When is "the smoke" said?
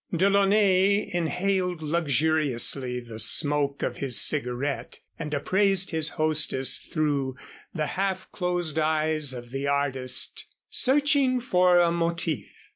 3.01-3.83